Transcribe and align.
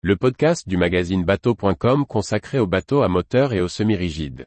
le 0.00 0.14
podcast 0.14 0.68
du 0.68 0.76
magazine 0.76 1.24
bateau.com 1.24 2.06
consacré 2.06 2.60
aux 2.60 2.68
bateaux 2.68 3.02
à 3.02 3.08
moteur 3.08 3.52
et 3.52 3.60
aux 3.60 3.66
semi-rigides. 3.66 4.46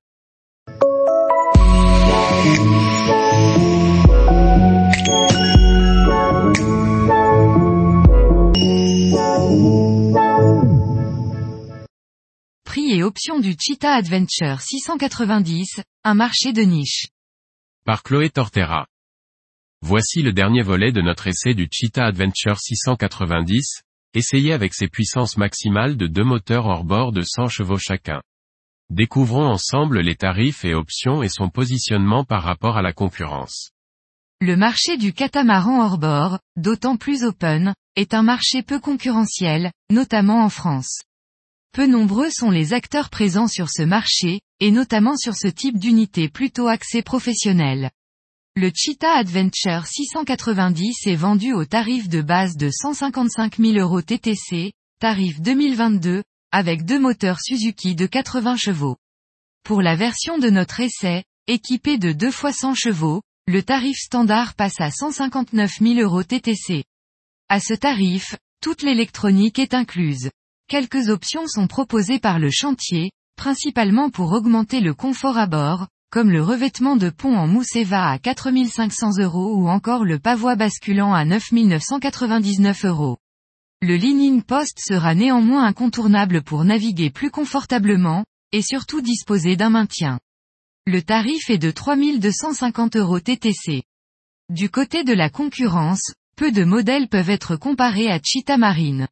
Prix 12.63 12.93
et 12.93 13.03
options 13.03 13.39
du 13.41 13.53
Cheetah 13.59 13.95
Adventure 13.95 14.61
690, 14.61 15.81
un 16.05 16.13
marché 16.13 16.53
de 16.53 16.61
niche. 16.61 17.07
Par 17.83 18.03
Chloé 18.03 18.29
Tortera. 18.29 18.87
Voici 19.81 20.21
le 20.21 20.31
dernier 20.31 20.61
volet 20.61 20.93
de 20.93 21.01
notre 21.01 21.27
essai 21.27 21.53
du 21.53 21.67
Cheetah 21.69 22.05
Adventure 22.05 22.57
690, 22.57 23.81
essayé 24.13 24.53
avec 24.53 24.73
ses 24.73 24.87
puissances 24.87 25.37
maximales 25.37 25.97
de 25.97 26.07
deux 26.07 26.23
moteurs 26.23 26.65
hors-bord 26.65 27.11
de 27.11 27.21
100 27.21 27.47
chevaux 27.47 27.77
chacun. 27.77 28.21
Découvrons 28.89 29.47
ensemble 29.47 30.01
les 30.01 30.15
tarifs 30.15 30.65
et 30.65 30.73
options 30.73 31.23
et 31.23 31.29
son 31.29 31.49
positionnement 31.49 32.25
par 32.25 32.43
rapport 32.43 32.77
à 32.77 32.81
la 32.81 32.91
concurrence. 32.91 33.71
Le 34.41 34.57
marché 34.57 34.97
du 34.97 35.13
catamaran 35.13 35.85
hors-bord, 35.85 36.39
d'autant 36.57 36.97
plus 36.97 37.23
open, 37.23 37.73
est 37.95 38.13
un 38.13 38.23
marché 38.23 38.63
peu 38.63 38.79
concurrentiel, 38.79 39.71
notamment 39.91 40.43
en 40.43 40.49
France. 40.49 41.03
Peu 41.73 41.87
nombreux 41.87 42.29
sont 42.29 42.49
les 42.49 42.73
acteurs 42.73 43.09
présents 43.09 43.47
sur 43.47 43.69
ce 43.69 43.83
marché, 43.83 44.41
et 44.59 44.71
notamment 44.71 45.15
sur 45.15 45.35
ce 45.35 45.47
type 45.47 45.77
d'unité 45.77 46.27
plutôt 46.27 46.67
axée 46.67 47.01
professionnelle. 47.01 47.91
Le 48.57 48.69
Cheetah 48.75 49.13
Adventure 49.13 49.85
690 49.85 51.07
est 51.07 51.15
vendu 51.15 51.53
au 51.53 51.63
tarif 51.63 52.09
de 52.09 52.21
base 52.21 52.57
de 52.57 52.69
155 52.69 53.55
000 53.55 53.77
euros 53.77 54.01
TTC, 54.01 54.73
tarif 54.99 55.39
2022, 55.39 56.21
avec 56.51 56.83
deux 56.83 56.99
moteurs 56.99 57.39
Suzuki 57.41 57.95
de 57.95 58.05
80 58.05 58.57
chevaux. 58.57 58.97
Pour 59.63 59.81
la 59.81 59.95
version 59.95 60.37
de 60.37 60.49
notre 60.49 60.81
essai, 60.81 61.23
équipée 61.47 61.97
de 61.97 62.11
2 62.11 62.29
fois 62.29 62.51
100 62.51 62.75
chevaux, 62.75 63.21
le 63.47 63.63
tarif 63.63 63.95
standard 63.95 64.53
passe 64.55 64.81
à 64.81 64.91
159 64.91 65.79
000 65.79 65.99
euros 66.01 66.23
TTC. 66.23 66.83
À 67.47 67.61
ce 67.61 67.73
tarif, 67.73 68.35
toute 68.61 68.81
l'électronique 68.81 69.59
est 69.59 69.73
incluse. 69.73 70.29
Quelques 70.67 71.07
options 71.07 71.47
sont 71.47 71.67
proposées 71.67 72.19
par 72.19 72.37
le 72.37 72.51
chantier, 72.51 73.11
principalement 73.37 74.09
pour 74.09 74.33
augmenter 74.33 74.81
le 74.81 74.93
confort 74.93 75.37
à 75.37 75.47
bord, 75.47 75.87
comme 76.11 76.29
le 76.29 76.43
revêtement 76.43 76.97
de 76.97 77.09
pont 77.09 77.37
en 77.37 77.47
mousse 77.47 77.73
Eva 77.77 78.09
à 78.09 78.19
4500 78.19 79.19
euros 79.19 79.55
ou 79.55 79.69
encore 79.69 80.03
le 80.03 80.19
pavois 80.19 80.57
basculant 80.57 81.13
à 81.13 81.23
9999 81.23 82.83
euros. 82.83 83.17
Le 83.81 83.95
lean 83.95 84.41
post 84.41 84.77
sera 84.79 85.15
néanmoins 85.15 85.63
incontournable 85.63 86.43
pour 86.43 86.65
naviguer 86.65 87.11
plus 87.11 87.31
confortablement, 87.31 88.25
et 88.51 88.61
surtout 88.61 89.01
disposer 89.01 89.55
d'un 89.55 89.69
maintien. 89.69 90.19
Le 90.85 91.01
tarif 91.01 91.49
est 91.49 91.57
de 91.57 91.71
3250 91.71 92.97
euros 92.97 93.21
TTC. 93.21 93.83
Du 94.49 94.69
côté 94.69 95.05
de 95.05 95.13
la 95.13 95.29
concurrence, 95.29 96.13
peu 96.35 96.51
de 96.51 96.65
modèles 96.65 97.07
peuvent 97.07 97.29
être 97.29 97.55
comparés 97.55 98.11
à 98.11 98.19
Cheetah 98.21 98.57
Marine. 98.57 99.07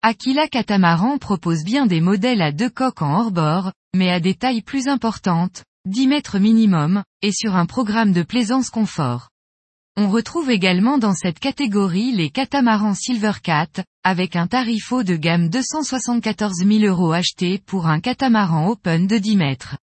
Aquila 0.00 0.48
Catamaran 0.48 1.18
propose 1.18 1.64
bien 1.64 1.84
des 1.84 2.00
modèles 2.00 2.40
à 2.40 2.50
deux 2.50 2.70
coques 2.70 3.02
en 3.02 3.20
hors-bord, 3.20 3.72
mais 3.94 4.10
à 4.10 4.20
des 4.20 4.34
tailles 4.34 4.62
plus 4.62 4.88
importantes, 4.88 5.64
10 5.86 6.08
mètres 6.08 6.38
minimum, 6.38 7.02
et 7.22 7.32
sur 7.32 7.56
un 7.56 7.64
programme 7.64 8.12
de 8.12 8.22
plaisance 8.22 8.68
confort. 8.68 9.30
On 9.96 10.10
retrouve 10.10 10.50
également 10.50 10.98
dans 10.98 11.14
cette 11.14 11.38
catégorie 11.38 12.12
les 12.12 12.28
catamarans 12.28 12.94
Silvercat, 12.94 13.70
avec 14.04 14.36
un 14.36 14.46
tarif 14.46 14.92
haut 14.92 15.02
de 15.02 15.16
gamme 15.16 15.48
274 15.48 16.66
000 16.66 16.84
euros 16.84 17.12
acheté 17.12 17.62
pour 17.64 17.86
un 17.86 18.00
catamaran 18.00 18.68
open 18.68 19.06
de 19.06 19.16
10 19.16 19.36
mètres. 19.36 19.78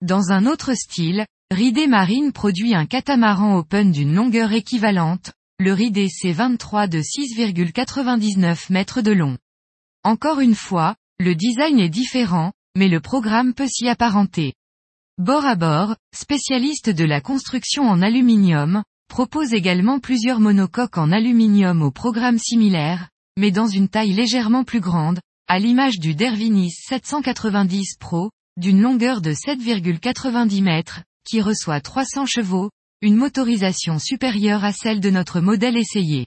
Dans 0.00 0.32
un 0.32 0.46
autre 0.46 0.72
style, 0.72 1.26
Ridé 1.50 1.86
Marine 1.86 2.32
produit 2.32 2.74
un 2.74 2.86
catamaran 2.86 3.58
open 3.58 3.92
d'une 3.92 4.14
longueur 4.14 4.52
équivalente, 4.52 5.32
le 5.58 5.74
Ridé 5.74 6.06
C23 6.06 6.88
de 6.88 7.00
6,99 7.00 8.72
mètres 8.72 9.02
de 9.02 9.12
long. 9.12 9.36
Encore 10.02 10.40
une 10.40 10.54
fois, 10.54 10.96
le 11.20 11.34
design 11.34 11.78
est 11.78 11.90
différent, 11.90 12.54
mais 12.74 12.88
le 12.88 13.00
programme 13.00 13.52
peut 13.52 13.68
s'y 13.68 13.86
apparenter. 13.86 14.54
Bord 15.18 15.96
spécialiste 16.14 16.90
de 16.90 17.04
la 17.06 17.22
construction 17.22 17.84
en 17.84 18.02
aluminium, 18.02 18.82
propose 19.08 19.54
également 19.54 19.98
plusieurs 19.98 20.40
monocoques 20.40 20.98
en 20.98 21.10
aluminium 21.10 21.80
au 21.80 21.90
programme 21.90 22.38
similaire, 22.38 23.08
mais 23.38 23.50
dans 23.50 23.66
une 23.66 23.88
taille 23.88 24.12
légèrement 24.12 24.62
plus 24.62 24.80
grande, 24.80 25.20
à 25.48 25.58
l'image 25.58 25.98
du 25.98 26.14
Dervinis 26.14 26.70
790 26.70 27.96
Pro, 27.98 28.30
d'une 28.58 28.82
longueur 28.82 29.22
de 29.22 29.32
7,90 29.32 30.62
mètres, 30.62 31.00
qui 31.26 31.40
reçoit 31.40 31.80
300 31.80 32.26
chevaux, 32.26 32.70
une 33.00 33.16
motorisation 33.16 33.98
supérieure 33.98 34.64
à 34.64 34.72
celle 34.72 35.00
de 35.00 35.08
notre 35.08 35.40
modèle 35.40 35.78
essayé. 35.78 36.26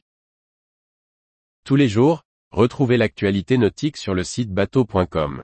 Tous 1.63 1.75
les 1.75 1.89
jours, 1.89 2.23
retrouvez 2.49 2.97
l'actualité 2.97 3.59
nautique 3.59 3.97
sur 3.97 4.15
le 4.15 4.23
site 4.23 4.49
bateau.com. 4.49 5.43